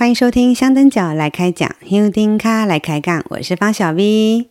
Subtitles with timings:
[0.00, 4.46] 欢迎收听香灯脚来开讲，香灯脚来开杠，我是方小 V。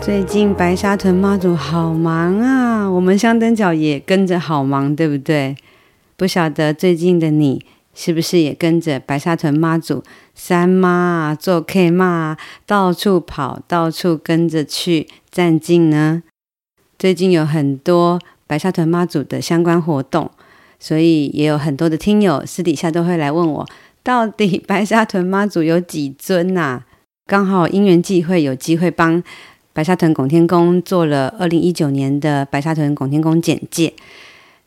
[0.00, 5.56] 最近白沙屯妈祖好忙啊，我们香灯脚也跟着好忙，对不对？
[6.16, 7.66] 不晓得最近的你。
[7.94, 10.02] 是不是也跟着白沙屯妈祖
[10.34, 16.22] 三妈啊，做 K 妈啊，到处跑，到处跟着去站境呢？
[16.98, 20.30] 最近有很多白沙屯妈祖的相关活动，
[20.80, 23.68] 所以也有很多的听友私底下都会来问我，
[24.02, 26.86] 到底白沙屯妈祖有几尊呐、啊？
[27.26, 29.22] 刚好因缘际会，有机会帮
[29.74, 33.92] 白沙屯拱天宫做了二零一九年的白沙屯拱天宫简介。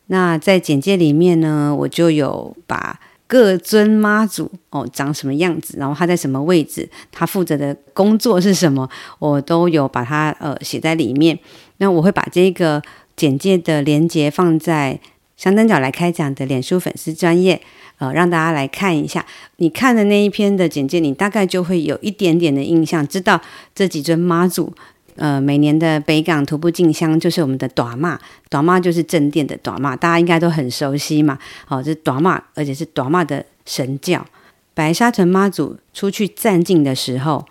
[0.08, 3.00] 那在简介里面呢，我就有把。
[3.28, 5.78] 各尊妈祖哦，长什么样子？
[5.78, 6.88] 然后他在什么位置？
[7.12, 8.88] 他负责的工作是什么？
[9.20, 11.38] 我都有把它呃写在里面。
[11.78, 12.82] 那我会把这个
[13.16, 15.00] 简介的连接放在
[15.36, 17.60] 香灯脚来开讲的脸书粉丝专页，
[17.98, 19.26] 呃，让大家来看一下。
[19.58, 23.42] 你看的那一篇的简介，你大概就会有一点点的印象，知道
[23.74, 24.74] 这几尊妈祖。
[25.16, 31.40] 呃，每年的北港徒步进香就是我们的短妈，短妈就是正殿的短妈，大家应该都很熟悉嘛。
[31.66, 34.26] 好、哦，这是大妈，而且是短妈的神轿。
[34.74, 37.46] 白沙屯妈祖出去站境的时候，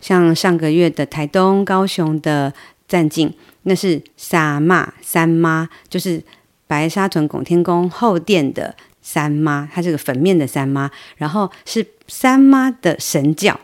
[0.00, 2.52] 像上个月的台东、高雄的
[2.88, 6.20] 站境，那是三妈，三妈就是
[6.66, 13.60] 白沙屯拱天宫后殿的三妈，它这个粉面的三妈，然后是三妈的神轿。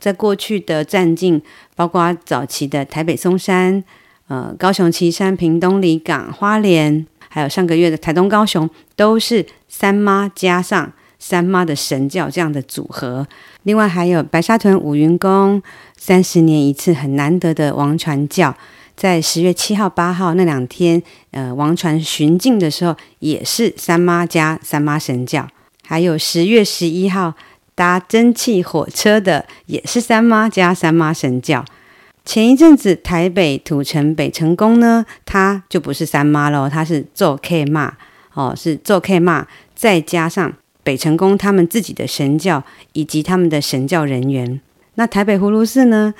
[0.00, 1.40] 在过去的站境，
[1.76, 3.84] 包括早期的台北松山、
[4.28, 13.28] 呃高雄旗山、屏东里港、花莲，还有上个月的台东高雄，都是三妈加上三妈的神教这样的组合。
[13.64, 15.62] 另外还有白沙屯五云宫
[15.98, 18.56] 三十年一次很难得的王传教，
[18.96, 25.46] 在十月七号、八号那两天，呃王传巡境的时候，也是三妈加三妈神教。
[25.86, 27.34] 还有十月十一号。
[27.80, 31.64] 搭蒸汽火车的也是三妈加三妈神教。
[32.26, 37.96] 前一阵子台北土城北成宫呢，它就不是三妈喽，它是做 K 妈
[38.34, 40.52] 哦，是做 K 妈，再加上
[40.82, 44.60] 北成宫他们自己的神教以及他们的神教人员。
[44.96, 46.12] 那台北葫芦寺呢，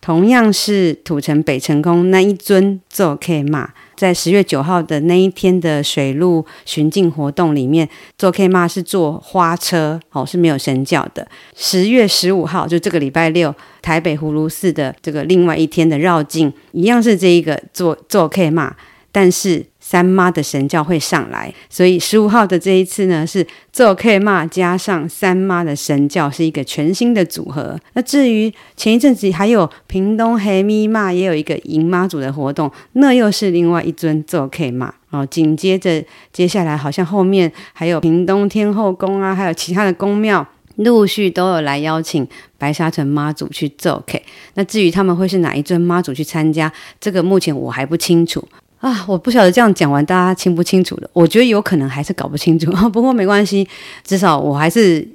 [0.00, 3.70] 同样是土城北成宫那一尊做 K 妈。
[4.00, 11.28] 在十月九号的那一天的水陆巡境活动里面，做 K 妈是坐花车哦，是没有神教的。
[11.54, 18.74] 十月十五号就这个礼拜六，台北葫芦寺的这个另外一天的绕境，一样是这一个做做 K 妈，
[19.12, 19.66] 但是。
[19.90, 27.76] 三妈的神教会上来，所以十五号的这一次呢，是做 K 妈加上三妈的神教，是一个全新的组合。
[27.94, 35.26] 那至于前一阵子还有屏东黑咪妈也有一个迎妈祖的活动，那又是另外一尊做 K 妈哦。
[35.26, 40.46] 紧接着接下来好像后面还有屏东天后宫啊，还有其他的宫庙
[40.76, 42.24] 陆续都有来邀请
[42.56, 44.22] 白沙屯妈祖去做 K。
[44.54, 48.46] 那至于他们会是哪一尊妈祖去参加，这个目前我还不清楚。
[48.80, 52.70] 啊，我不晓得这样讲完大家清不清楚了，我觉得有可能还是搞不清楚。
[52.88, 53.68] 不过没关系，
[54.02, 55.06] 至少我还是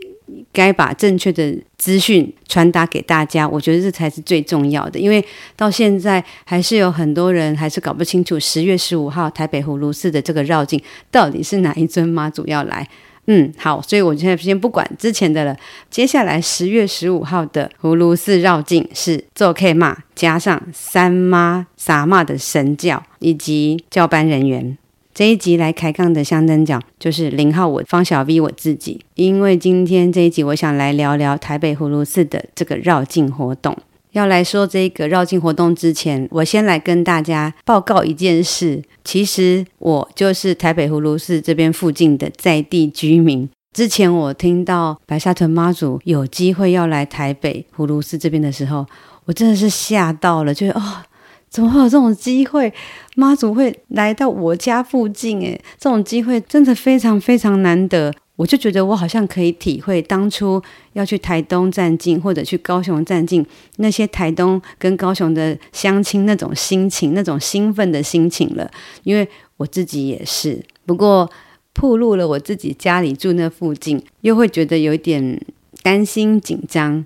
[0.53, 3.49] 该把正确的资讯传达给大家。
[3.49, 12.87] 我觉得这才是最重要的，因为到现在还是有很多人还是搞不清楚十月十五号台北葫芦寺的这个绕境到底是哪一尊妈祖要来。
[13.27, 15.57] 嗯，好，所以我现在先不管之前的了。
[15.89, 24.77] 接下来十月十五号的葫芦寺绕境是做 K 妈加上三妈三妈的神教以及教班人员。
[25.13, 33.75] 这一集来开杠的香灯脚就是零号我方小 V 我自己，因为今天这一集我想来聊聊台北葫芦寺的这个绕境活动。
[34.15, 38.81] 要来说这个绕境活动之前，我先来跟大家报告一件事。
[39.03, 43.49] 其实我就是台北葫芦寺这边附近的在地居民。
[43.73, 48.85] 之前我听到白沙屯妈祖有机会要来台北葫芦寺这边的时候，
[49.25, 51.03] 我真的是吓到了，就是哦，
[51.49, 52.73] 怎么会有这种机会？
[53.17, 55.41] 妈祖会来到我家附近？
[55.41, 58.13] 诶，这种机会真的非常非常难得。
[58.37, 60.61] 我就觉得我好像可以体会当初
[60.93, 63.45] 要去台东站境或者去高雄站境，
[63.77, 68.69] 那些台东跟高雄的相亲那种心情，那种兴奋的心情了。
[69.03, 71.29] 因为我自己也是，不过
[71.73, 75.41] 暴露了我自己家里住那附近，又会觉得有点
[75.81, 77.05] 担心紧张。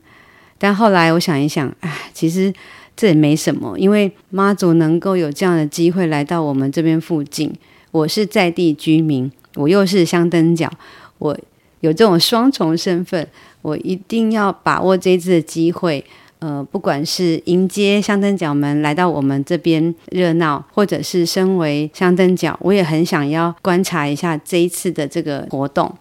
[0.58, 2.52] 但后来我想一想，唉，其实
[2.98, 7.54] 这也没什么，因为妈祖能够有这样的机会来到我们这边附近，
[7.92, 10.72] 我是在地居民，我又是香灯脚。
[11.20, 11.38] 我
[11.82, 13.26] 有这种双重身份，
[13.62, 16.04] 我一定要把握这一次的机会，
[16.40, 25.96] 呃，不管是迎接香灯脚们来到我们这边热闹，或者是身为香灯脚，我也很想要观察一下这一次的这个活动。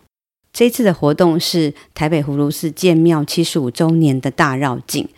[0.53, 5.09] 这一次的活动是台北葫芦寺建庙七十五周年的大绕境。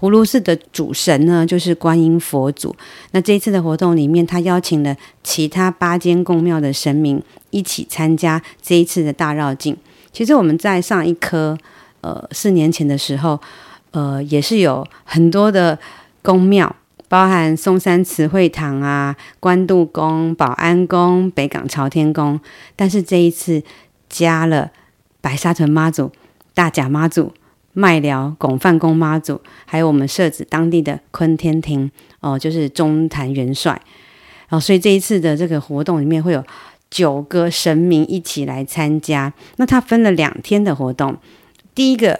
[0.00, 2.74] 葫芦寺的主神呢，就是观音佛祖。
[3.10, 9.76] 那这一次的活动里面，他邀请了其他八间宫庙的神明一起参加这一次的大绕境。
[10.10, 11.56] 其实我们在上一科，
[12.00, 13.38] 呃，四年前的时候，
[13.90, 15.78] 呃，也是有很多的
[16.22, 16.74] 宫庙，
[17.06, 22.40] 包含松山慈惠堂啊、关渡宫、保安宫、北港朝天宫。
[22.74, 23.62] 但是这一次
[24.08, 24.70] 加了
[25.20, 26.10] 白沙屯妈祖、
[26.54, 27.34] 大甲妈祖。
[27.72, 31.90] 麦寮拱范宫妈祖，还有我们设置当地的坤天庭
[32.20, 33.80] 哦，就是中坛元帅
[34.48, 36.44] 哦，所以这一次的这个活动里面会有
[36.90, 39.32] 九个神明一起来参加。
[39.56, 41.16] 那它分了两天的活动，
[41.74, 42.18] 第一个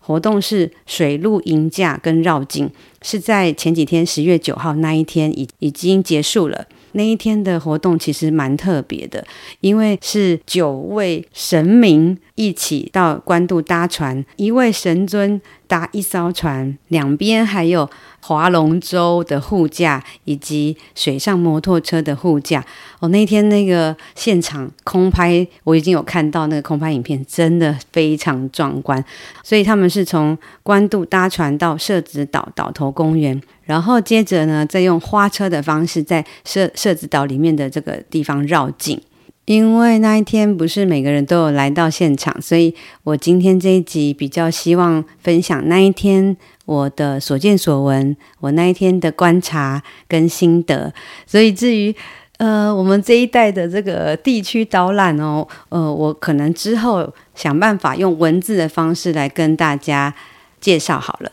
[0.00, 2.68] 活动是水陆迎驾跟绕境，
[3.02, 6.66] 是在前几天十月九号那一天已已经结束了。
[6.92, 9.24] 那一天的活动其实蛮特别的，
[9.60, 17.90] 因为是九位神明一起到关渡搭船，一位神尊搭一艘船，两边还有
[18.22, 22.64] 划龙舟的护驾以及水上摩托车的护驾。
[23.00, 29.04] 哦，那天那个现场空拍，我已经有看到那个空拍影片，真的非常壮观。
[29.42, 33.38] 所以他们是从关渡搭船到社子岛岛头公园。
[33.64, 38.98] 然后接着呢，再用花车的方式在社社子岛里面的这个地方绕境。
[39.50, 46.36] 因为那一天不是每个人都有来到现场，所以我今天这一集比较希望分享那一天
[46.66, 50.94] 我的所见所闻，我那一天的观察跟心得。
[51.26, 51.92] 所以至于
[52.38, 60.14] 呃我们这一代的这个地区导览哦，呃我可能之后想办法用文字的方式来跟大家
[60.60, 61.32] 介绍好了。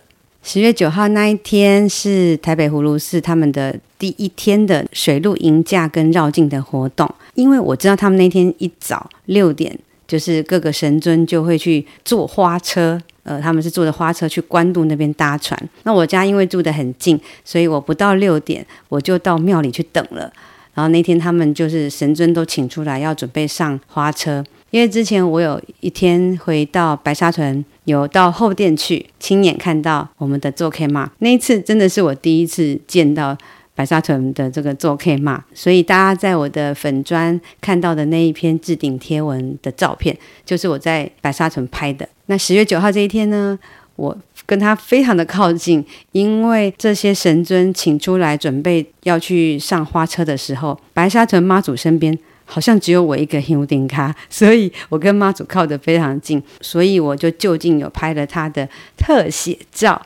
[0.50, 9.78] 十月九号那一天是台北葫芦寺他们的第一天的水陆迎驾跟绕境的活动，因为我知道他们那天一早六点，
[10.08, 15.62] 就是各个神尊就会去坐花车，呃，他们是坐着花车去关渡那边搭船。
[15.84, 20.32] 那我家因为住得很近，所以我不到六点我就到庙里去等了。
[20.74, 24.42] 然后那天他们就是神尊都请出来要准备上花车。
[24.70, 33.38] 因为之前我有一天回到白沙屯，有到后殿去亲眼看到我们的做 K 妈，那一次真的是我第一次见到
[33.74, 42.08] 白沙屯的这个做 K 妈，所以大家在我的粉专看到的那一篇置顶贴文的照片，就是我在白沙屯拍的。
[42.26, 43.58] 那十月九号这一天呢，
[43.96, 52.20] 我跟他非常的靠近，因为这些神尊请出来准备要去上花车的时候，白沙屯妈祖身边。
[52.48, 58.68] 好像只有我一个香顶咖， 所以我跟妈祖靠得非常近，所以我就就近有拍了他的
[58.98, 60.02] 特写照。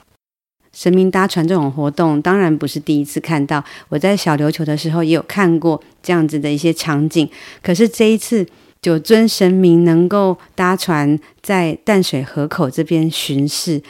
[0.74, 7.30] 神明搭船这种活动，当然不是第一次看到，我在小琉球的时候也有看过这样子的一些场景。
[7.62, 8.48] 可是这一次，
[8.82, 13.82] 九尊神明能够搭船在淡水河口这边巡视，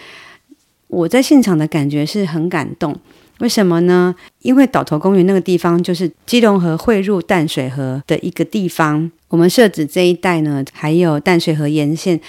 [0.88, 3.00] 我在现场的感觉是很感动。
[3.42, 4.14] 为什么呢？
[4.44, 9.12] 因为岛头公园那个地方就是基隆河汇入淡水河的一个地方。
[9.30, 12.22] 我们设置这一带呢，还有淡水河沿线，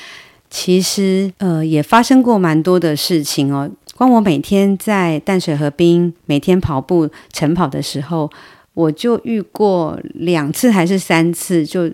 [0.48, 3.70] 其实呃也发生过蛮多的事情哦。
[3.94, 8.30] 光我每天在淡水河滨每天跑步晨跑的时候，
[8.72, 11.92] 我就遇过两次还是三次，就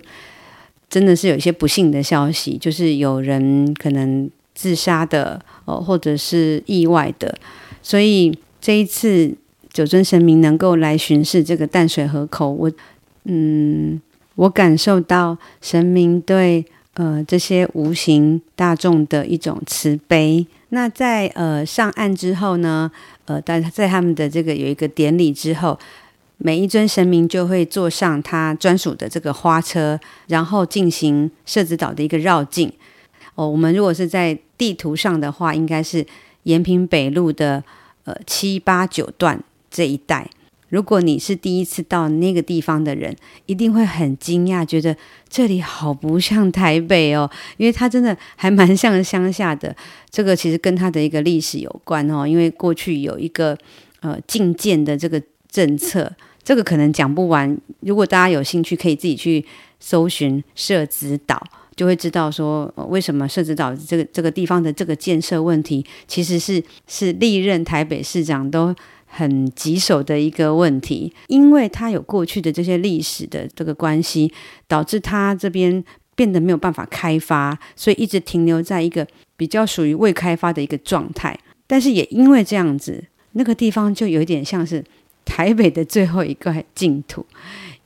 [0.89, 7.37] 真的是有一些不幸的消息，就是有人可能自杀的哦，或者是意外的，
[7.83, 8.33] 所以。
[8.61, 9.35] 这一次
[9.73, 12.71] 九尊神明能够来巡视这个淡水河口，我
[13.25, 14.01] 嗯，
[14.35, 20.47] 我感受到神明对呃这些无形大众的一种慈悲。
[20.71, 22.91] 那在呃上岸之后呢，
[23.27, 25.79] 呃，在在他们的这个有一个典礼之后，
[26.39, 32.73] 每一尊神明就会坐上他专属的这个花车，然后进行社子岛的一个绕境。
[33.37, 36.05] 哦，我们如果是在地图上的话，应该是
[36.43, 37.63] 延平北路的。
[38.09, 39.39] 呃，七八九段
[39.71, 40.31] 这一带，
[40.71, 44.97] 如果你是第一次到那个地方的人，一定会很惊讶，觉得
[45.29, 49.77] 这里好不像台北哦，因为它真的还蛮像乡下的。
[50.09, 53.55] 这个其实跟它的一个历史有关哦，因为过去有一个
[54.01, 56.11] 呃禁建的这个政策，
[56.43, 57.55] 这个可能讲不完。
[57.81, 59.45] 如果大家有兴趣，可以自己去
[59.79, 61.43] 搜寻社子岛。
[61.79, 68.75] 就会知道说，为什么社子岛这个这个地方的这个建设问题，其实是是历任台北市长都
[69.07, 74.33] 很棘手的一个问题，因为它有过去的这些历史的这个关系，
[74.67, 75.85] 导致它这边
[76.17, 79.07] 变得没有办法开发，所以一直停留在一个
[79.37, 81.39] 比较属于未开发的一个状态。
[81.69, 83.05] 但是也因为这样子，
[83.35, 84.85] 那个地方就有点像是
[85.25, 87.25] 台北的最后一块净土，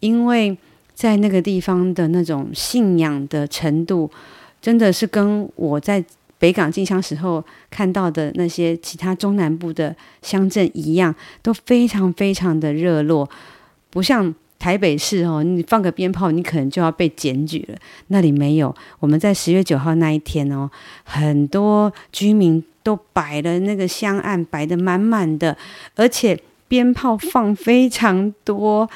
[0.00, 0.56] 因为
[0.94, 4.10] 在那个地方的那种信仰的程度，
[4.60, 6.04] 真的是跟我在
[6.38, 13.28] 北港进香时候看到的那些其他中南部的乡镇一样，都非常非常的热络，
[13.90, 17.78] 不像台北市哦，你放个鞭炮，你可能就要被检举了。
[18.08, 20.70] 那里没有，我们在十月九号那一天哦，
[21.04, 25.56] 很多居民都摆了那个香案，摆得满满的，
[25.96, 28.88] 而且鞭炮放非常多。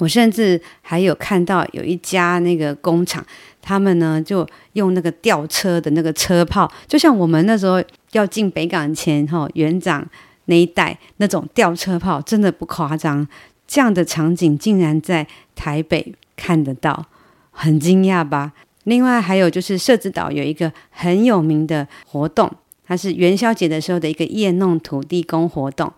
[0.00, 3.22] 我甚至还有看到有一家那个工厂，
[3.60, 10.04] 他们呢就用那个吊车的那个车炮，就像我们那时候要进北港前哈园长
[10.46, 13.28] 那一带那种吊车炮，真的不夸张。
[13.66, 17.04] 这样的场景竟然在台北看得到，
[17.50, 18.52] 很惊讶吧？
[18.84, 22.50] 另外还有就是社子岛有一个很有名的活动，
[22.86, 25.92] 它是元宵节的时候的一个夜弄土地公活动，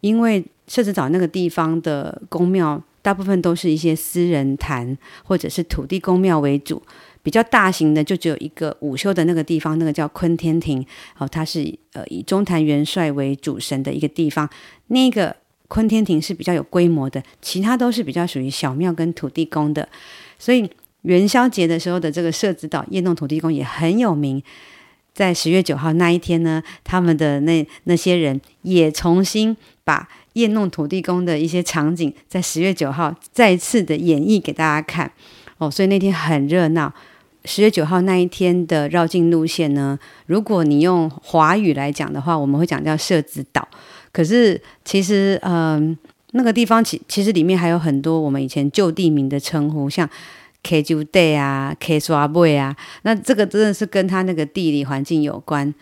[0.00, 2.82] 因为社子岛那个地方的宫庙。
[3.02, 6.80] 大部分都是一些私人坛或者是土地公庙为主，
[7.20, 10.86] 比较大型的就只有一个午休的那个地方，那个叫坤天庭，
[11.18, 14.48] 哦，它是呃以中坛元帅为主神的一个地方。
[14.86, 15.34] 那个
[15.66, 19.88] 坤天庭是比较有规模的，其他都是比较属于小庙跟土地公的。
[20.38, 20.70] 所以
[21.02, 24.42] 元宵节的时候的这个社子岛夜弄土地公也很有名。
[25.12, 30.08] 在十月九号那一天呢，他们的那那些人也重新把。
[30.34, 35.10] 夜弄土地公的一些场景，在十月九号再次的演绎给大家看
[35.58, 36.92] 哦，所以那天很热闹。
[37.44, 43.66] 十月九号那一天的绕境路线呢，如果你用华语来讲的话，我们会讲叫社子岛。
[44.12, 45.96] 可是其实，嗯、
[46.30, 50.08] 那个地方其其实里面还有很多我们以前旧地名的称呼，像
[50.62, 55.74] K 九 day 啊，K 刷贝啊，那这个真的是跟它那个地理环境有关。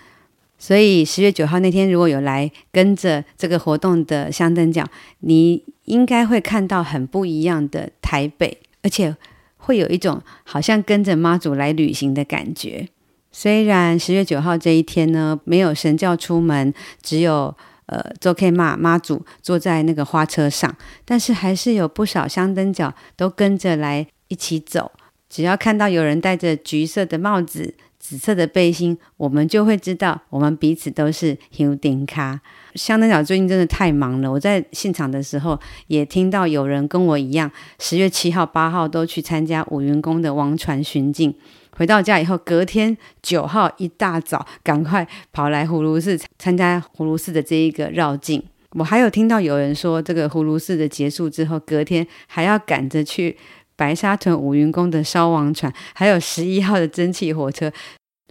[0.61, 4.87] 所以十月九号那天，如果有来跟着这个活动的香灯脚，
[5.21, 9.17] 你应该会看到很不一样的台北，而且
[9.57, 12.87] 会有一种好像跟着妈祖来旅行的感觉。
[13.33, 20.77] 虽然十月九号这一天呢，没有神轿出门，只有呃周 K 妈妈祖坐在那个花车上，
[21.07, 24.93] 但是还是有不少香灯脚都跟着来一起走。
[25.31, 32.41] 只要看到有人戴着橘色的帽子，紫色的背心，我们就会知道我们彼此都是香灯脚。
[32.75, 41.35] 香灯脚最近真的太忙了，我在现场的时候也听到有人跟我一样，十月七号、八号都去参加五云宫的王船巡境，
[41.73, 48.43] 回到家以后，隔天九号一大早赶快跑来葫芦寺参加葫芦寺的这一个绕境。
[48.75, 53.37] 我还有听到有人说，这个葫芦寺的结束之后，隔天还要赶着去。
[53.81, 57.73] 白沙屯五云宫的烧王船，还有十一号的蒸汽火车，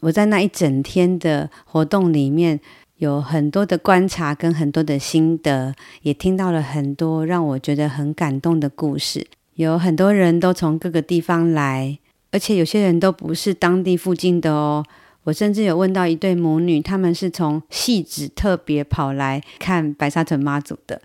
[0.02, 2.60] 我在那一整天的活动里面，
[2.98, 9.26] 有很多的观察跟很多的心得，也听到了很多让我觉得很感动的故事。
[9.56, 11.98] 有很多人都从各个地方来，
[12.32, 14.86] 而且有些人都不是当地附近的哦。
[15.24, 21.02] 我甚至有问到一对母女，他们是从戏子特别跑来看白沙屯妈祖的。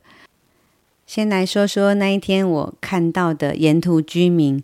[1.06, 4.62] 先来说说那一天我看到的沿途居民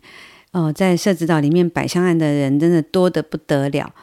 [0.52, 3.94] 哦，在社子岛里面摆香案的人真的多得不得了。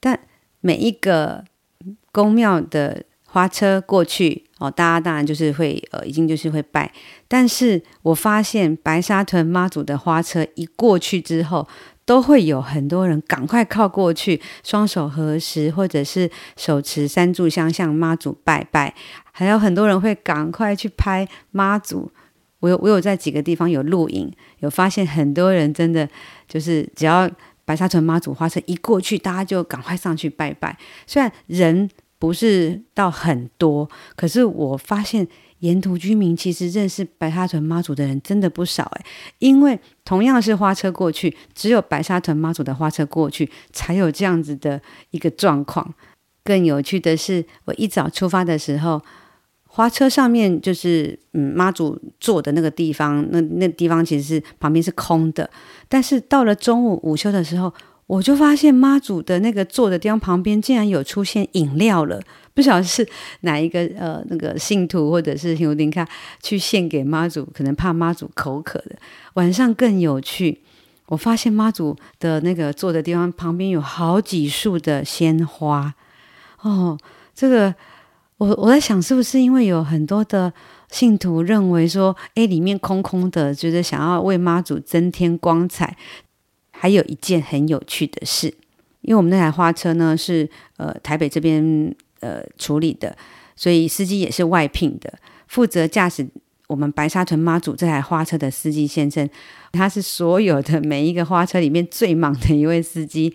[0.00, 0.18] 但
[0.60, 1.44] 每一个
[2.10, 6.92] 宫庙的花车过去哦，大家当然就是会呃，已经就是会拜。
[7.28, 11.66] 但是我发现白沙屯妈祖的花车一过去之后，
[12.04, 18.94] 都会有很多人赶快靠过去，双手合十，或者是手持三炷香向妈祖拜拜，
[19.30, 22.10] 还有很多人会赶快去拍妈祖。
[22.60, 26.08] 我有我有在几个地方有录影，有发现很多人真的
[26.48, 27.30] 就是只要
[27.64, 30.76] 白沙屯妈祖花车一过去，大家就赶快上去拜拜。
[31.06, 35.26] 虽然人不是到很多，可是我发现。
[35.62, 39.04] 沿途居民其实认识白沙屯妈祖的人真的不少诶，
[39.38, 45.94] 因为同样是花车过去，只有白沙屯妈祖的花车过去才有这样子的一个状况。
[46.44, 49.00] 更有趣的是，我一早出发的时候，
[49.66, 55.48] 花车上面就是嗯妈祖坐的那个地方，那那地方其实是旁边是空的，
[55.88, 57.72] 但是到了中午午休的时候。
[58.08, 62.20] 我就发现妈祖的那个坐的地方旁边竟然有出现饮料了，
[62.54, 63.06] 不晓得是
[63.40, 66.06] 哪一个呃那个信徒或者是香灯脚
[66.42, 68.96] 去献给妈祖，可能怕妈祖口渴的。
[69.34, 70.60] 晚上更有趣，
[71.06, 75.94] 我发现妈祖的那个坐的地方旁边有好几束的鲜花
[76.60, 76.98] 哦。
[77.34, 77.74] 这个
[78.36, 80.52] 我我在想，是不是因为有很多的
[80.90, 85.96] 信徒认为说，诶，里面空空的，觉得想要为妈祖增添光彩。
[86.74, 88.48] 还有一件很有趣的事，
[89.02, 93.14] 因为我们那台花车呢是呃台北这边呃处理的，
[93.54, 95.12] 所以司机也是外聘的，
[95.46, 96.26] 负责驾驶
[96.68, 99.28] 我们白沙屯妈祖这台花车的司机先生，
[99.72, 103.34] 他是所有的每一个花车里面最忙的一位司机。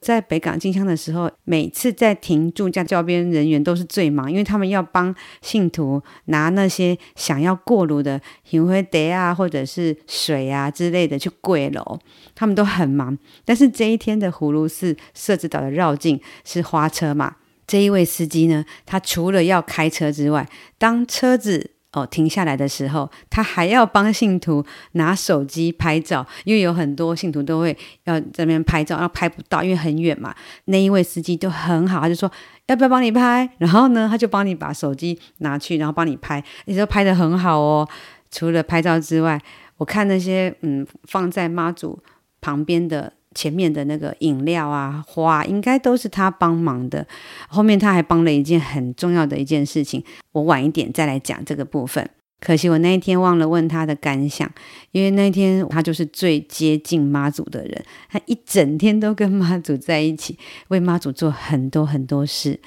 [0.00, 12.00] 在北港进香的时候，每次在停驻驾轿边人员都是最忙，因为他们要帮信徒拿那些想要过炉的银灰碟啊，或者是水啊之类的去跪楼，
[12.34, 13.16] 他们都很忙。
[13.44, 17.36] 但是这一天的葫芦寺社子岛的绕境是花车嘛，
[17.72, 24.62] 这一位司机呢，他除了要开车之外，当车子哦，停下来的时候，他还要帮信徒
[24.92, 27.74] 拿手机拍照，因为有很多信徒都会
[28.04, 30.34] 要在那边拍照，然后拍不到，因为很远嘛。
[30.66, 32.30] 那一位司机就很好，他就说
[32.66, 33.48] 要不要帮你拍？
[33.56, 37.88] 然后呢，他就帮你把手机拿去，然后帮你拍，你说拍得很好哦。
[38.30, 39.40] 除了拍照之外，
[39.78, 41.98] 我看那些嗯放在妈祖
[42.42, 43.14] 旁边的。
[43.34, 47.06] 前面的那个饮料啊、花，应该都是他帮忙的。
[47.48, 52.08] 后面他还帮了一件很重要的一件事情，我晚一点再来讲这个部分。
[52.40, 54.50] 可惜我那一天忘了问他的感想，
[54.90, 60.36] 因为那天他就是最接近妈祖的人，他一整天都跟妈祖在一起，
[60.66, 62.58] 为妈祖做很多很多事，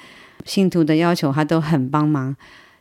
[0.46, 2.34] 信徒的要求他都很帮忙。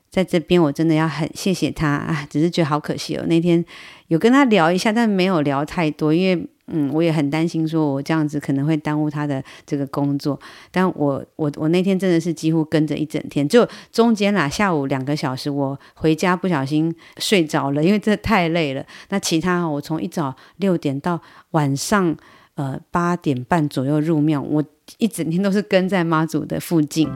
[0.09, 3.25] 在这边我真的要很谢谢他啊，只是觉得好可惜哦。
[3.27, 3.65] 那天
[4.07, 6.47] 有跟他聊一下，但没有聊太多，因为。
[6.67, 10.39] 嗯，我也很担心，说我这样子可能会耽误他的这个工作。
[10.71, 18.83] 但我我我那天真的是几乎跟着一整天，就中间啦，下午两个小时我回家不小心睡着了，因为这太累了。
[19.09, 22.15] 那其他我从一早六点到晚上
[22.55, 24.63] 呃八点半左右入庙，我
[24.97, 27.07] 一整天都是跟在妈祖的附近。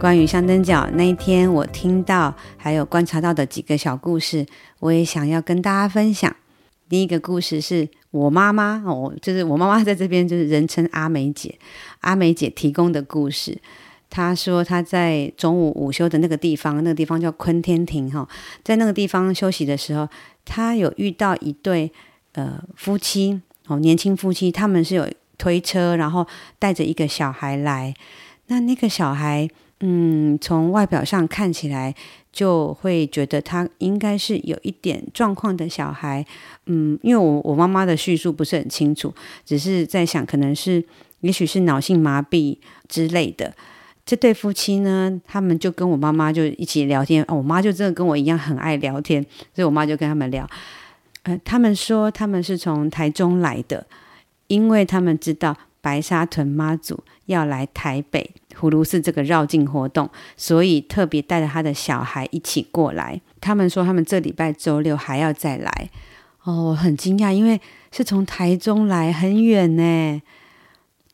[0.00, 4.46] 关于香灯角那一天，我听到还有观察到的几个小故事，
[4.78, 6.34] 我也想要跟大家分享。
[6.88, 11.54] 第一个故事是我妈妈哦，就是我妈妈在这边就是人称阿美姐，
[12.00, 13.60] 阿美姐提供的故事。
[14.08, 18.26] 她说她在中午午休的那个地方，那个地方叫坤天庭哈，
[18.64, 20.08] 在那个地方休息的时候，
[20.46, 21.92] 她有遇到一对
[22.32, 26.26] 呃夫妻哦，年轻夫妻，他们是有推车，然后
[26.58, 27.94] 带着一个小孩来，
[28.46, 29.46] 那那个小孩。
[29.80, 31.94] 嗯，从外表上看起来，
[32.30, 36.24] 就会觉得他应该是有一点状况的小孩。
[36.66, 39.12] 嗯，因为我我妈妈的叙述不是很清楚，
[39.44, 40.84] 只是在想，可能是
[41.20, 43.54] 也许是脑性麻痹之类的。
[44.04, 47.24] 这对夫妻呢，他们就跟我妈妈就一起聊天。
[47.28, 50.48] 哦，我妈就真的跟我一样很爱聊天，所以我妈就跟他们聊。
[51.22, 53.86] 呃，他们说他们是从台中来的，
[54.48, 58.30] 因为他们知道白沙屯妈祖要来台北。
[58.58, 63.18] 葫芦寺这个绕境活动，所以特别带着他的小孩一起过来。
[63.40, 65.90] 他们说他们这礼拜周六还要再来。
[66.42, 67.58] 哦，我很惊讶，因为
[67.90, 70.22] 是从台中来，很远呢。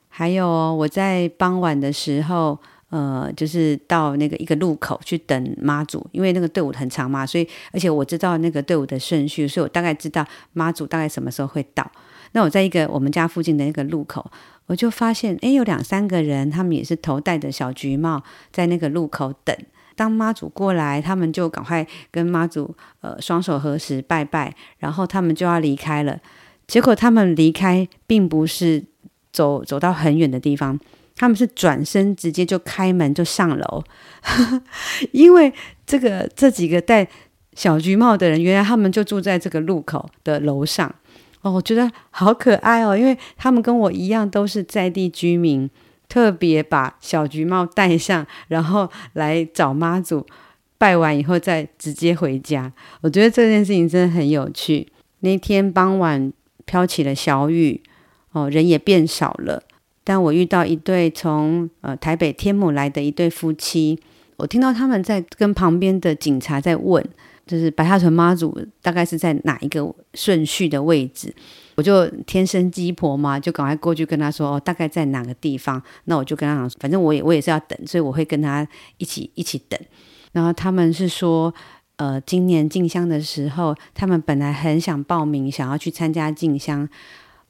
[0.09, 11.89] 还有，我在傍晚的时候，呃，就是到那个一个路口去等妈祖，因为那个队伍很长嘛，所以而且我知道那个队伍的顺序，所以我大概知道妈祖大概什么时候会到。
[12.33, 14.29] 那我在一个我们家附近的那个路口。
[14.67, 19.57] 我就发现，诶，有两三个人，他们也是头戴着小橘帽，在那个路口等。
[19.95, 26.19] 当妈祖过来，他们就赶快跟妈祖，呃，双手合十拜拜，然后他们就要离开了。
[26.67, 28.85] 结果他们离开，并不是
[29.33, 30.79] 走走到很远的地方，
[31.17, 33.85] 他们是转身直接就开门就上楼，
[35.13, 35.53] 因为
[35.87, 37.09] 这个这几个戴
[37.55, 40.95] 小橘帽的人，原来他们就住在这个路口的楼上。
[41.53, 45.69] 我觉得好可爱哦，因为他们跟我一样都是在地居民，
[46.09, 50.27] 特别把小橘帽戴上，然后来找妈祖，
[50.79, 52.73] 拜完以后再直接回家。
[53.01, 54.87] 我觉得这件事情真的很有趣。
[55.21, 56.33] 那天傍晚
[56.65, 57.83] 飘起了小雨，
[58.33, 59.63] 哦，人也变少了。
[60.05, 63.99] 但我遇到一对从呃台北天母来的一对夫妻，
[64.37, 67.05] 我听到他们在跟旁边的警察在问。
[67.47, 71.33] 就是白沙屯妈祖大概是在哪一个顺序的位置，
[71.77, 75.81] 我就天生鸡婆嘛，就赶快过去跟他说哦，大概在哪个地方。
[76.07, 78.67] 那我就跟他讲，反正我也我也是要等，所以我会跟他
[78.99, 79.79] 一起一起等。
[80.33, 81.55] 然后他们是说，
[81.97, 86.89] 呃，今年进香的时候，他们本来很想报名，想要去参加进香，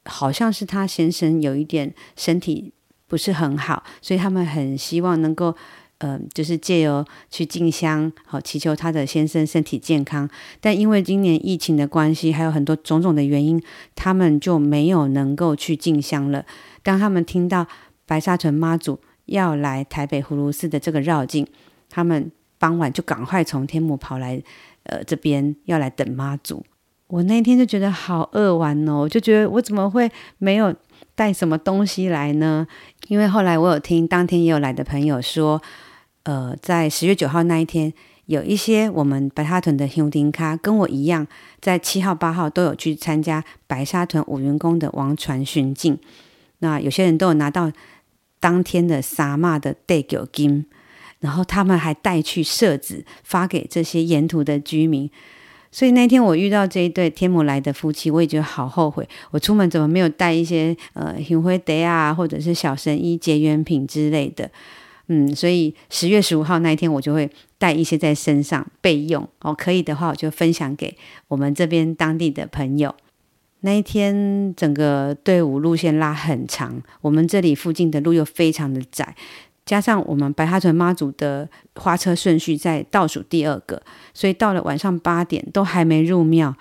[0.05, 2.71] 好像是他先生有一点身体
[3.07, 5.55] 不是很好，所以他们很希望能够。
[5.99, 10.29] 呃，就是借由去进香，好祈求他的先生身体健康。
[10.61, 13.61] 但因为今年疫情的关系，还有很多种种的原因，
[13.95, 16.45] 他们就没有能够去进香了。
[16.83, 17.65] 当他们听到
[18.05, 21.45] 白沙屯妈祖要来台北葫芦寺的这个绕境，
[21.89, 24.41] 他们傍晚就赶快从天母跑来，
[24.83, 26.65] 呃，这边要来等妈祖。
[27.07, 30.75] 我那天就觉得好扼腕哦，我就觉得我怎么会没有
[31.15, 32.67] 带什么东西来呢？
[33.07, 35.61] 因为后来我有听当天也有来的朋友说，
[36.27, 37.93] 呃，在十月九号那一天，
[38.25, 41.25] 有一些我们白沙屯的兄弟咖跟我一样，
[41.61, 45.97] 在七号八号都有去参加白沙屯五云宫的王船巡境。
[46.59, 47.71] 那有些人都有拿到
[48.41, 50.65] 当天的撒骂的代缴金，
[51.21, 55.09] 然后他们还带去设置发给这些沿途的居民。
[55.71, 64.51] 所以那天我遇到这一对天母来的夫妻，我也觉得好后悔，我出门怎么没有带一些呃香灰袋啊，或者是小神医结缘品之类的。
[65.07, 69.53] 嗯，所以十月十五号那一天，我就会带一些在身上备用哦。
[69.53, 70.97] 可以的话，我就分享给
[71.29, 72.93] 我们这边当地的朋友。
[73.61, 79.15] 那一天整个队伍路线拉很长，我们这里附近的路又非常的窄。
[79.65, 83.81] 加上我们白沙屯妈祖的花车顺序在倒数第二个，
[84.13, 86.55] 所以到了晚上八点都还没入庙。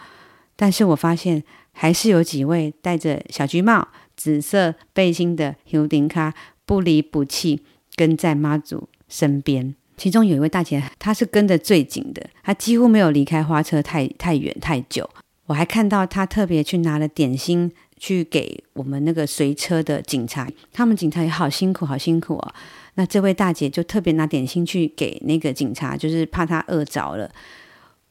[0.56, 6.32] 但是我发现还是有几位戴着小橘帽、紫色背心的尤丁卡
[6.64, 7.62] 不离不弃
[7.96, 9.74] 跟在妈祖身边。
[9.96, 15.08] 其中有一位大姐，她是跟得最紧的，她几乎没有离开花车太太远太久。
[15.46, 22.54] 我还看到她特别去拿了点心去给我们那个随车的警察，他们警察也好辛苦，好辛苦哦。
[22.96, 27.30] 那这位大姐就特别拿点心去给那个警察，就是怕他饿着了。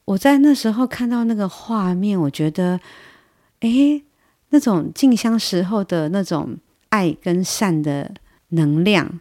[0.04, 2.80] 我在那时候看到那个画面，我觉得，
[3.60, 4.02] 诶，
[4.50, 6.56] 那种进香时候的那种
[6.88, 8.12] 爱跟善的
[8.48, 9.20] 能量，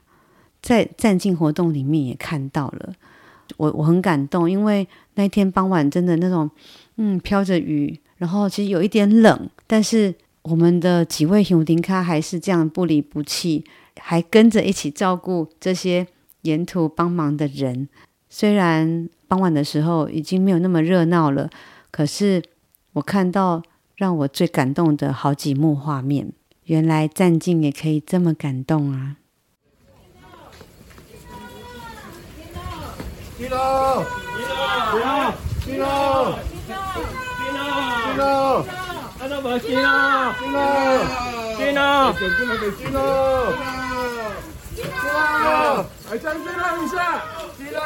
[0.65, 2.93] 在站境活动里面也看到了。
[3.58, 6.49] 我我很感动，因为那天傍晚真的那种，
[6.95, 13.63] 嗯，飘着雨，然后其实有一点冷，但是我们的几位兄弟咖还是这样不离不弃。
[13.97, 16.06] 还跟着一起照顾这些
[16.41, 17.88] 沿途帮忙的人。
[18.30, 21.49] 虽然傍晚的时候已经没有那么热闹了，
[21.91, 22.43] 可是
[22.91, 23.63] 我看到
[23.95, 26.34] 让我最感动的好几幕画面。
[26.65, 29.15] 原来站境也可以这么感动啊！
[33.38, 34.06] 金龙，
[34.39, 35.34] 金龙，
[35.65, 38.65] 金龙，金龙，
[39.19, 39.60] 看到没？
[39.60, 40.34] 金龙，
[41.58, 43.04] 金龙，金龙，金龙。
[46.10, 46.95] 来，将军让一下，
[47.58, 47.82] 起来！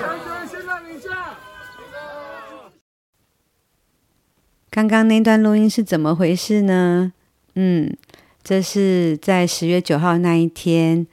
[0.00, 1.08] 将军先让一下。
[4.70, 7.12] 刚刚那段录音是怎么回事呢？
[7.56, 7.96] 嗯，
[8.44, 11.08] 这是在十月九号那一天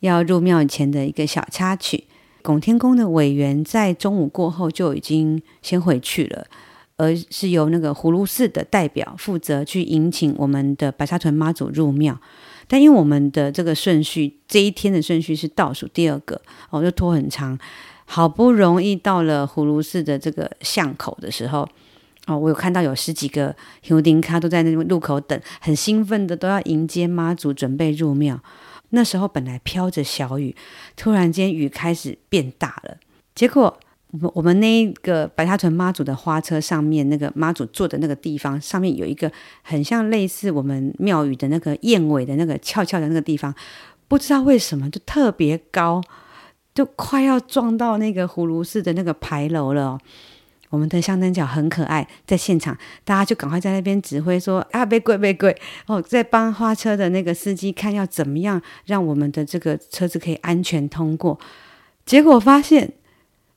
[0.00, 2.04] 要入庙前的一个小插曲。
[2.44, 6.44] 拱天宫的委员在中午过后就已经先回去了，
[6.98, 12.20] 而是由那个葫芦寺的代表负责去迎请我们的白沙屯妈祖入庙。
[12.68, 17.58] 但因为我们的这个顺序，这一天的顺序是倒数第二个，哦，就拖很长。
[18.04, 21.66] 好不容易到了葫芦寺的这个巷口的时候，
[22.26, 28.38] 哦，我有看到有十几个尤丁卡都在那个路口等，很兴奋的都要迎接妈祖，准备入庙。
[28.94, 30.56] 那时候本来飘着小雨，
[30.96, 32.96] 突然间雨开始变大了，
[33.34, 33.78] 结果。
[34.22, 39.28] 我我们那个白沙屯妈祖的花车上面，那个妈祖坐的那个地方，上面有一个
[39.62, 43.52] 很像类似我们庙宇的那个燕尾的那个翘翘的那个地方，
[44.06, 46.00] 不知道为什么就特别高，
[46.72, 49.98] 就快要撞到那个葫芦寺的那个牌楼了。
[50.70, 61.38] 我们的香灯脚很可爱，在现场大家就赶快在那边指挥说啊，别跪别跪哦，在帮花车的那个司机看要怎么样让我们的这个车子可以安全通过，
[62.04, 62.92] 结果发现。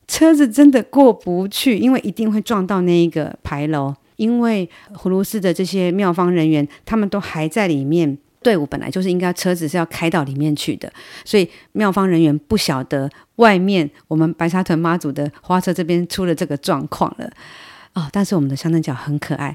[0.10, 3.94] 车子真的过不去，因为一定会撞到那一个牌楼。
[4.16, 8.18] 因为葫芦寺的这些庙方人员，他们都还在里面。
[8.48, 10.90] 队伍本来就是应该车子是要开到里面去的，
[11.26, 17.30] 所以庙方人员不晓得外面我们白沙屯妈祖的花车这边出了这个状况了。
[17.92, 19.54] 哦，但是我们的香灯脚很可爱。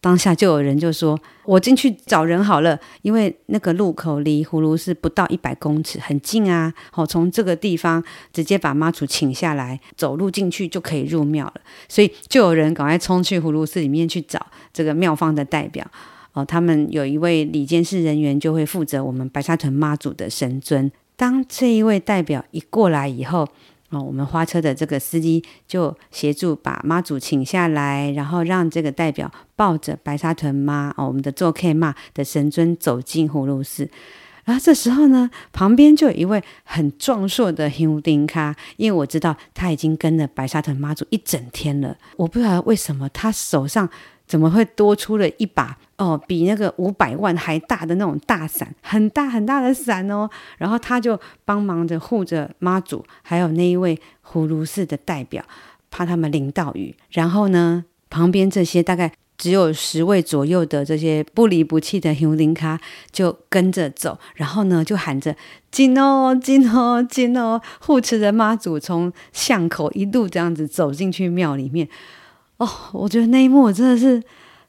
[0.00, 6.74] 当下就有人就说：“我进去找人好了，因为那个路口离葫芦寺不到一百公尺，很近啊。
[6.90, 8.02] 好，从这个地方
[8.32, 11.60] 直接把妈祖请下来，走路进去就可以入庙了。
[11.88, 15.86] 所以就有人赶快冲去葫芦寺里面去找这个庙方的代表。
[16.32, 20.90] 哦，他们有一位里监事人员就会负责我们白沙屯妈祖的神尊。
[21.16, 23.48] 当这一位代表一过来以后。”
[23.92, 33.90] 哦，我们花车的这个司机就协助把妈祖请下来，然后让这个代表抱着白沙屯妈哦，我们的做 K 妈的神尊走进葫芦寺。
[34.46, 41.94] 然后这时候呢，旁边就有一位很壮硕的黑乌丁卡，因为我知道他已经跟了白沙屯妈祖一整天了。
[42.16, 43.86] 我不知道为什么他手上
[44.32, 50.26] 怎么会多出了一把哦，比那个五百万还大的那种大伞，很大很大的伞哦。
[50.56, 55.44] 然后他就帮忙着护着妈祖，还有那一位葫芦寺的代表，
[55.90, 56.96] 怕他们淋到雨。
[57.10, 62.78] 然后呢，旁边这些大概只有十位左右的这些不离不弃的香灯脚
[63.12, 65.36] 就跟着走，然后呢就喊着
[65.70, 71.86] 进哦进哦进哦，护持着妈祖从巷口一路这样子走进去庙里面。
[72.58, 74.22] 哦，我觉得那一幕我真的是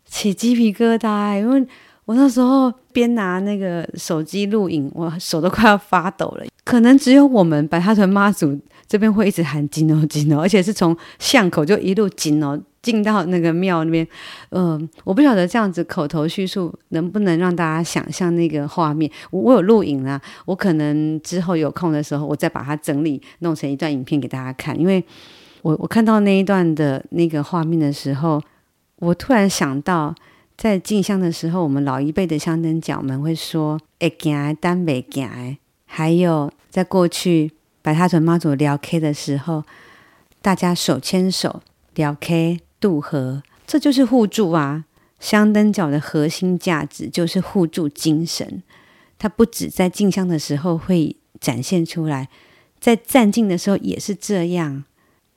[0.05, 1.65] 起鸡皮疙瘩，因为
[2.05, 6.45] 我那时候边拿那个手机录影，我手都快要发抖了。
[6.63, 14.07] 可能只有我们白沙屯妈祖这边会一直喊金哦金哦，而且是从巷口就一路金哦进到那个庙那边。
[14.49, 19.09] 嗯、我不晓得这样子口头叙述能不能让大家想象那个画面。
[19.29, 25.03] 我，我有录影啊，我可能之后有空的时候，我再把它整理弄成一段影片给大家看，因为。
[25.63, 28.41] 我我看到那一段的那个画面的时候，
[28.97, 30.13] 我突然想到，
[30.57, 39.63] 在进香的时候，我们老一辈的香灯脚们会说“会行但没行”，还有在过去白塔屯妈祖聊 K 的时候，
[40.41, 41.61] 大家手牵手
[41.95, 44.83] 聊 K 渡河，这就是互助啊！
[45.21, 48.61] 香灯脚的核心价值就是互助精神，
[49.17, 52.27] 它不止在进香的时候会展现出来，
[52.81, 54.83] 在站境的时候也是这样。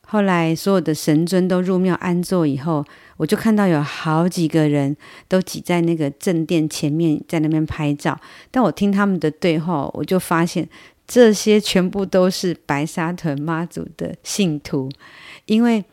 [0.09, 2.85] 后来，所有的神尊都入庙安坐以后，
[3.17, 8.17] 我就看到有好几个人都挤在那个正殿前面，在那边拍照。
[8.53, 10.69] 但我听他们的对话，我就发现
[11.09, 14.89] 这些全部都是白沙屯妈祖的信徒，
[15.47, 15.85] 因为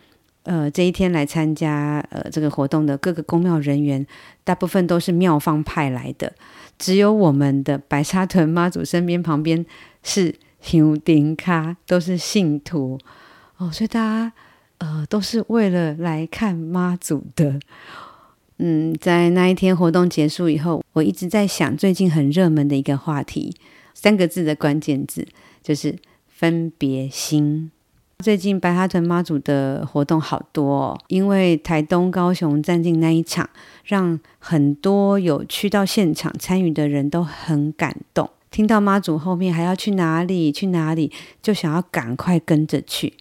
[0.44, 4.06] 呃这一天来参加呃这个活动的各个宫庙人员，
[4.44, 6.32] 大部分都是庙方派来的，
[6.78, 9.66] 只有我们的白沙屯妈祖身边旁边
[10.04, 13.00] 是香灯脚，都是信徒。
[13.64, 14.34] 哦，所以大家
[14.80, 17.60] 呃都是为了来看妈祖的。
[18.58, 23.56] 嗯，在那一天活动结束以后，我一直在想最近很热门的一个话题，
[23.94, 25.26] 三个字的关键字
[25.62, 25.98] 就是
[26.28, 27.72] 分别心。
[28.20, 33.50] 最近白哈屯妈祖的活动好多哦，因为台东、高雄站进那一场，
[33.84, 38.30] 让很多有去到现场参与的人都很感动。
[38.52, 43.14] 听到妈祖后面还要去哪里去哪里，就想要赶快跟着去。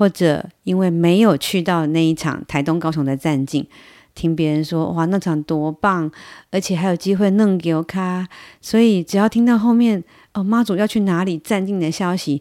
[0.00, 3.66] 或者因为没有去到那一场台东高雄的站境，
[4.14, 6.10] 听别人说哇那场多棒，
[6.50, 8.26] 而且还有机会弄给我卡，
[8.62, 12.40] 所以只要听到后面哦妈祖要去哪里站境的消息，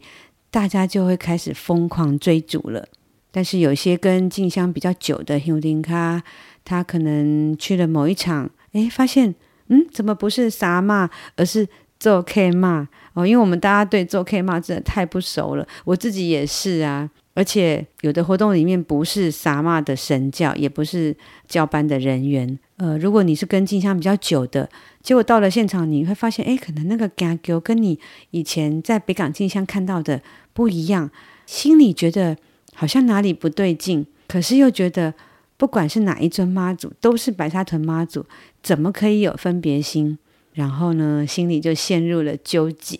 [0.49, 2.87] 大家就会开始疯狂追逐了。
[3.29, 6.21] 但是有些跟静香比较久的香灯脚，
[6.63, 9.35] 他可能去了某一场，诶，发现
[9.67, 11.67] 嗯怎么不是三妈，而是
[11.99, 17.09] 做 K 骂哦，因为我们大家对做 K 骂真的太不熟了，我自己也是啊。
[17.39, 21.15] 而且有的活动里面不是萨玛的神教，也不是
[21.47, 22.59] 教班的人员。
[22.75, 24.69] 呃，如果你是跟进香比较久的，
[25.01, 27.97] 结果到了现场，你会发现，哎，可能那个讲究跟你
[28.31, 30.21] 以前在北港进香看到的
[30.51, 31.09] 不一样，
[31.45, 32.35] 心里觉得
[32.73, 35.13] 好像哪里不对劲，可是又觉得
[35.55, 38.25] 不管是哪一尊妈祖，都是白沙屯妈祖，
[38.61, 40.17] 怎么可以有分别心？
[40.51, 42.99] 然后呢，心里就陷入了纠结。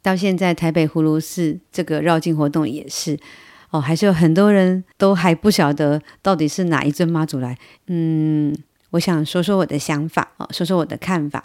[0.00, 3.18] 到现在，台北葫芦寺这个绕境活动也是。
[3.72, 7.58] 哦，还是有很多人都还不晓得到底是哪一尊妈祖来。
[7.86, 8.54] 嗯，
[8.90, 11.42] 我想说说我的想法哦，说说我的看法，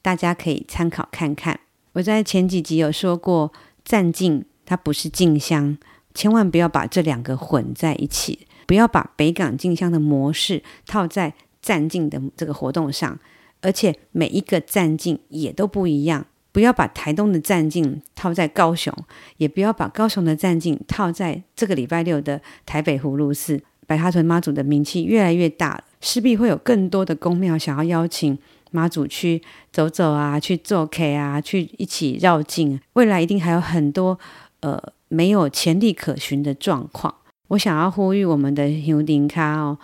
[0.00, 1.60] 大家可以参考看看。
[1.92, 3.52] 我在前几集有说过，
[3.84, 5.76] 站境它不是静香，
[6.14, 13.18] 千万不要把这两个混在一起，不要把北港静香的模式套在站境的这个活动上，
[13.60, 16.24] 而且每一个站境也都不一样。
[16.56, 18.90] 不要把台东的战境套在高雄，
[19.36, 23.60] 也不要把高雄的战境套在这个礼拜六的台北葫芦寺。
[23.86, 28.38] 白沙屯妈祖的名气越来越大了，势必会有更多的宫庙想要邀请
[28.70, 32.80] 妈祖去走走啊，去做 K 啊，去一起绕境。
[32.94, 34.18] 未来一定还有很多
[34.60, 37.14] 呃没有潜力可循的状况。
[37.48, 39.78] 我想要呼吁我们的香灯脚哦，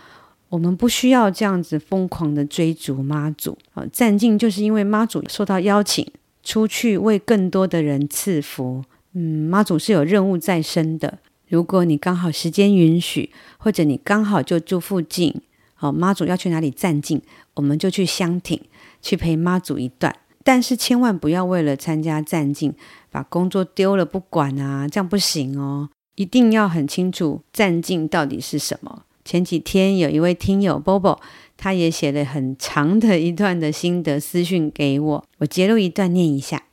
[0.49, 6.11] 我们不需要这样子疯狂的追逐妈祖啊，站境就是因为妈祖受到邀请。
[6.43, 11.19] 出去为更多的人赐福，嗯，妈祖是有任务在身的。
[11.49, 15.41] 如果你刚好时间允许，或者你刚好就住附近，
[15.79, 17.21] 哦，妈祖要去哪里站境，
[17.55, 18.61] 我们就去相挺，
[19.01, 20.17] 去陪妈祖一段。
[20.43, 22.75] 但是千万不要为了参加站境，
[23.11, 25.89] 把工作丢了不管啊，这样不行哦。
[26.17, 29.05] 一定要很清楚站境到底是什么。
[29.25, 31.19] 前几天有一位听友 Bobo。
[31.63, 36.65] 他也写了很长的一段的心得私讯给我，我截录一段念一下。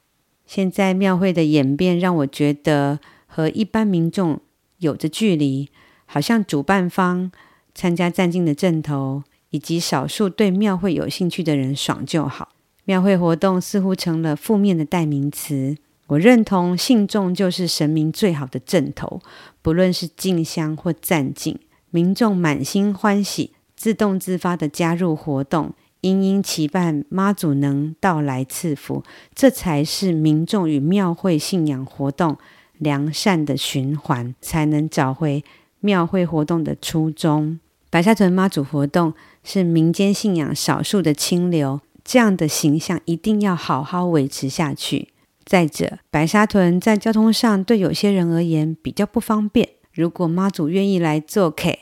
[0.48, 4.40] 现在庙会的演变让我觉得和一般民众
[4.80, 5.70] 有着距离，
[6.08, 7.32] 好像主办方
[7.76, 9.22] 参加站境的阵头
[9.52, 12.50] 以及少数对庙会有兴趣的人爽就好。
[12.86, 15.78] 庙会活动似乎成了负面的代名词。
[16.08, 19.22] 我认同信众就是神明最好的阵头，
[19.62, 21.60] 不论是进香或暂静，
[21.92, 32.38] 民众满心欢喜，自动自发地加入活动，殷殷期盼妈祖能到来赐福，这才是民众与庙会信仰活动
[32.78, 35.46] 良善的循环，才能找回
[35.80, 37.58] 庙会活动的初衷。
[37.90, 39.14] 白沙屯妈祖活动
[39.46, 45.08] 是民间信仰少数的清流，这样的形象一定要好好维持下去。
[45.46, 49.70] 再者，白沙屯在交通上对有些人而言比较不方便。
[49.94, 51.78] 如果妈祖愿意来做客，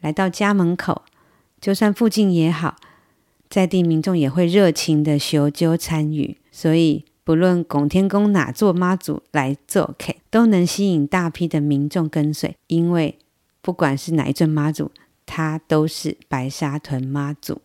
[0.00, 1.02] 来到家门口，
[1.62, 2.74] 就算附近也好，
[3.48, 6.36] 在地民众也会热情的修揪参与。
[6.50, 12.56] 所以，不论拱天宫哪座妈祖来做客，都能吸引大批的民众跟随。
[12.66, 13.16] 因为
[13.60, 14.90] 不管是哪一尊妈祖，
[15.24, 17.60] 他都是白沙屯妈祖。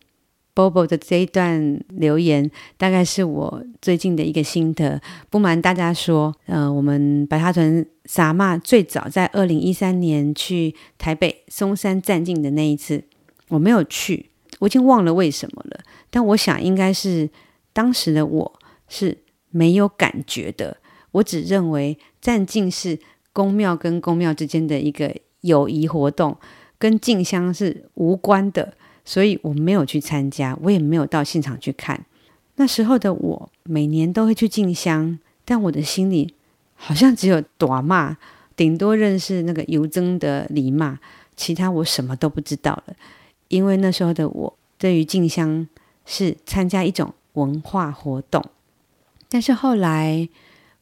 [0.54, 5.00] Bobo 的这一段留言，大概是我最近的一个心得。
[5.28, 13.04] 不瞒大家说，呃，我们白沙屯撒妈最早在二零一三年去台北松山站境的那一次，
[13.48, 15.80] 我没有去，我已经忘了为什么了。
[16.10, 17.28] 但我想，应该是
[17.72, 19.18] 当时的我是
[19.50, 20.76] 没有感觉的。
[21.12, 22.98] 我只认为站进是
[23.32, 26.36] 宫庙跟宫庙之间的一个友谊活动，
[26.78, 28.74] 跟进香是无关的。
[29.04, 32.04] 所以我没有去参加，我也没有到现场去看。
[32.56, 36.34] 那时候的我每年都会去进香，但我的心里
[36.74, 38.18] 好像只有大妈，
[38.54, 40.98] 顶多认识那个油增的李妈，
[41.36, 42.94] 其他我什么都不知道了。
[43.48, 45.66] 因为那时候的我对于静香
[46.06, 48.44] 是参加一种文化活动，
[49.28, 50.28] 但是后来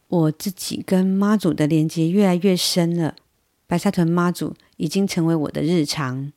[0.08, 3.14] 我自己跟妈祖的连接越来越深了，
[3.66, 6.32] 白沙屯妈祖已经成为我的日常。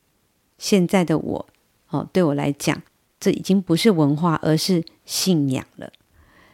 [0.58, 1.46] 现在的我。
[1.92, 2.80] 哦，对我来讲，
[3.18, 5.90] 这已经不是文化，而是信仰了。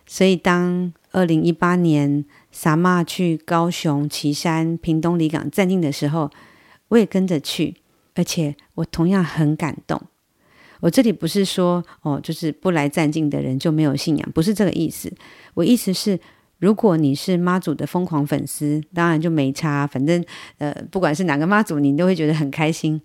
[0.07, 6.31] 所以，当二零一八年萨玛去高雄旗山、屏东离港站境的时候，
[6.89, 7.75] 我也跟着去，
[8.17, 10.01] 而且我同样很感动。
[10.81, 15.11] 我这里不是说哦，就是不来站境的人就没有信仰，不是这个意思。
[15.55, 16.19] 我意思是，
[16.59, 20.23] 如果你是妈祖的疯狂粉丝，当然就没差，反正
[20.59, 23.01] 呃，不管是哪个妈祖，你都会觉得很开心。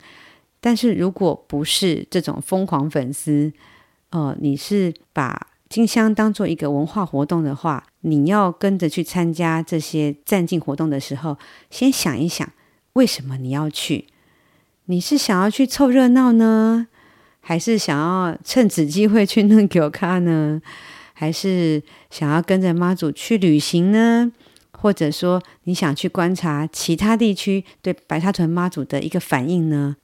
[0.59, 3.51] 但是如果不是这种疯狂粉丝，
[4.11, 11.37] 哦、你是把进香当做一个文化活动的话，你要跟着去参加这些站境活动的时候，
[11.69, 12.51] 先想一想，
[12.93, 14.07] 为什么你要去？
[14.91, 16.85] 你是想要去凑热闹呢，
[17.39, 20.61] 还是想要趁此机会去弄给我看呢？
[21.13, 24.29] 还是想要跟着妈祖去旅行呢？
[24.73, 29.95] 或者说你想去观察其他地区对白沙屯妈祖的一个反应呢？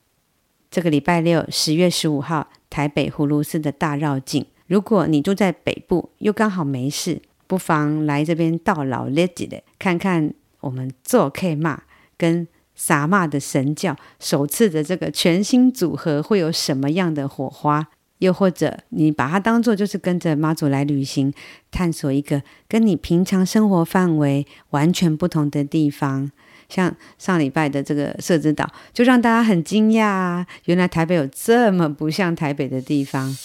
[0.71, 4.45] 这个礼拜六，十月十五号，台北葫芦寺的大绕境。
[4.67, 11.83] 如果你住在北部，又刚好没事，不妨来这边到老列几的，看看我们做 K 骂
[12.17, 12.47] 跟
[12.77, 17.87] 撒玛的神教首次的这个全新组合会有什么样的火花？
[18.19, 21.31] 又或者你把它当做就是跟着妈祖来旅行，
[21.69, 26.31] 探索一个跟你平常生活范围完全不同的地方。
[26.67, 30.47] 像上礼拜的这个社子岛，就让大家很惊讶啊！
[30.65, 33.37] 原来台北有这么不像台北的地方。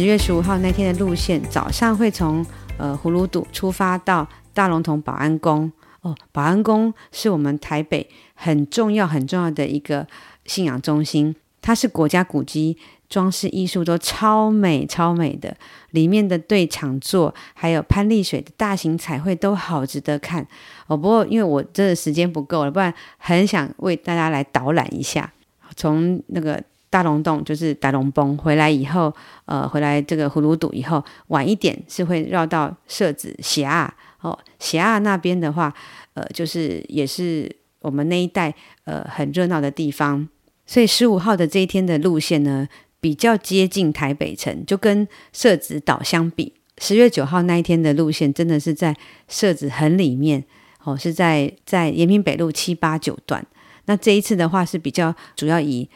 [0.00, 2.42] 十月十五号那天的路线，早上会从
[2.78, 4.26] 呃葫芦堵出发到。
[4.54, 10.06] 大龙峒保安宫哦，保安宫是我们台北很重要、很重要的一个
[10.46, 11.36] 信仰中心。
[11.60, 12.78] 它是国家古迹，
[13.10, 15.54] 装饰艺术都超美、超美的。
[15.90, 20.46] 里面的对场座，还有潘丽水的大型彩绘都好值得看
[20.86, 20.96] 哦。
[20.96, 25.30] 不过因为我这的时间不够了，不然很想为大家来导览一下。
[25.76, 26.60] 从那个
[26.90, 29.14] 大龙洞，就是大龙崩回来以后，
[29.46, 33.94] 呃，回来这个葫芦堵以后，晚一点是会绕到社子峡。
[34.22, 35.72] 哦，西亚那边的话，
[36.12, 40.28] 呃，就是也是我们那一带呃很热闹的地方，
[40.66, 42.68] 所以十五号的这一天的路线呢，
[43.00, 48.94] 比较接近台北城，就跟社子岛相比，十月九号那一天的路线真的是在
[49.26, 50.44] 社子很里面，
[50.84, 53.42] 哦，是在在延平北路七八九段。
[53.86, 55.88] 那这一次的话是比较主要以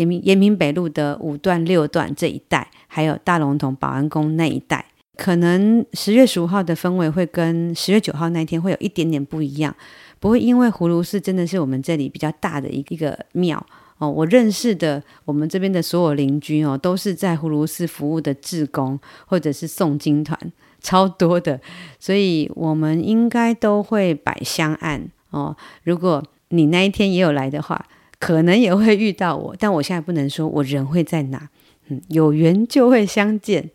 [0.00, 4.86] 延平延平北路的五段六段这一带，还有大龙峒保安宫那一带。
[5.18, 9.74] 可能十月十五号的氛围会跟十月九号那一天会有一点点不一样，
[10.18, 13.62] 不会因为葫芦寺真的是我们这里比较大的一一个庙
[13.98, 20.38] 哦，我认识的我们这边的所有邻居哦，都是在葫芦寺服务的志工或者是诵经团，
[20.80, 21.60] 超多的，
[21.98, 25.54] 所以我们应该都会摆香案哦。
[25.84, 27.84] 如果你那一天也有来的话，
[28.20, 31.48] 可能也会遇到我，但我现在不能说我人会在哪。
[31.88, 33.70] 嗯，有缘就会相见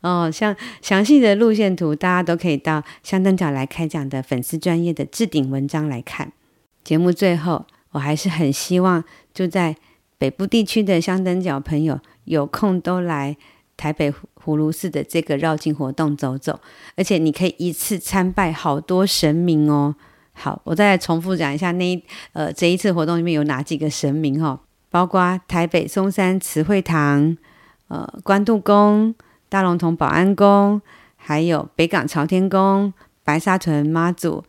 [0.00, 0.30] 哦。
[0.32, 6.32] 像详细的路线图，大家都可以到香灯角来开讲的粉丝专页的置顶文章来看。
[6.82, 9.76] 节目最后，我还是很希望住在
[10.16, 13.36] 北部地区的香灯角朋友有空都来
[13.76, 14.10] 台北
[14.42, 16.60] 葫芦寺的这个绕境活动走走，
[16.96, 19.96] 而且你可以一次参拜好多神明哦。
[20.38, 27.36] 好，我再重复讲一下那一呃这一次活动里面有哪几个神明哈、包括台北松山慈惠堂、
[27.88, 29.14] 呃关渡宫、
[29.48, 30.80] 大龙峒保安宫，
[31.16, 34.44] 还有北港朝天宫、白沙屯妈祖、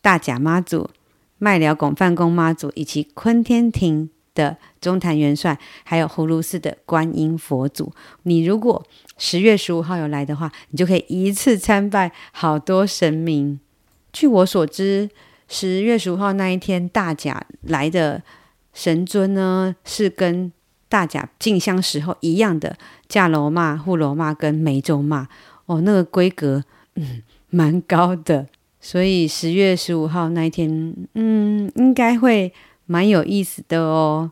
[0.00, 0.88] 大甲妈祖。
[1.36, 7.92] 麦寮广梵宫妈祖，以及坤天庭的中坛元帅，还有葫芦寺的观音佛祖。
[8.22, 8.82] 你如果
[9.18, 13.60] 十月十五号有来的话，你就可以一次参拜好多神明。
[14.14, 15.10] 据我所知，
[15.48, 18.22] 十月十五号那一天大甲来的
[18.72, 20.52] 神尊呢，是跟
[20.88, 22.76] 大甲进香时候一样的
[23.08, 25.26] 驾楼妈、护楼妈跟湄洲妈
[25.66, 26.62] 哦，那个规格
[26.94, 28.46] 嗯蛮高的。
[28.80, 32.52] 所以十月十五号那一天，嗯，应该会
[32.86, 34.30] 蛮有意思的哦。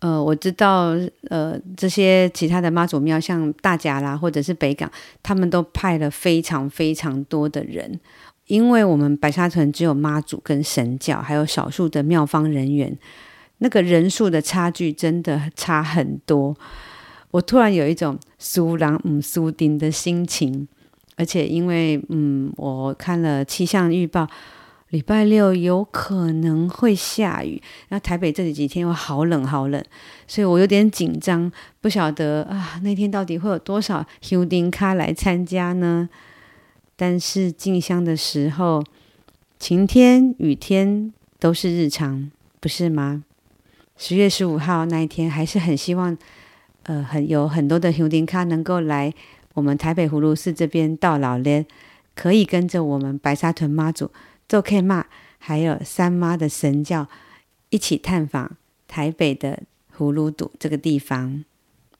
[0.00, 0.96] 呃，我知道，
[1.28, 4.90] 呃，这些其他的妈祖庙，像大甲啦，或者是北港，
[5.22, 8.00] 他们都派了非常非常多的人，
[8.52, 12.94] 因为我们白沙屯只有妈祖跟神教，还有少数的庙方人员，
[13.58, 16.54] 那个人数的差距真的差很多。
[17.30, 20.68] 我突然有一种输人不输阵的心情。
[21.16, 24.28] 而且因为嗯，我看了气象预报，
[24.90, 27.62] 礼拜六有可能会下雨。
[27.88, 29.82] 那台北这几天又好冷好冷，
[30.26, 31.50] 所以我有点紧张，
[31.80, 36.10] 不晓得啊那天到底会有多少香灯脚来参加呢？
[37.02, 38.80] 但是进香的时候，
[39.58, 42.30] 晴天雨天都是日常，
[42.60, 43.24] 不是吗？
[43.96, 46.16] 十月十五号那一天，还是很希望
[46.84, 49.12] 呃很有很多的香灯脚能够来。
[49.54, 51.66] 我们台北葫芦寺这边到老年，
[52.14, 54.12] 可以跟着我们白沙屯妈祖、
[54.48, 55.06] 做 K 妈，
[55.38, 57.08] 还有三妈的神教
[57.70, 59.64] 一起探访台北的
[59.98, 61.42] 葫芦堵这个地方。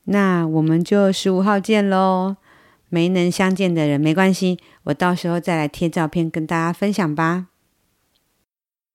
[0.04, 2.36] 那我们就十五号见喽！
[2.94, 7.46] 没能相见的人没关系，我到时候再来贴照片跟大家分享吧。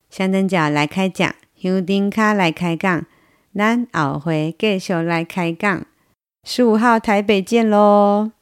[0.07, 3.07] 香灯脚来开讲，香灯卡来开杠，
[3.55, 5.87] 咱后会继续来开杠。
[6.43, 8.36] 十五号台北见喽！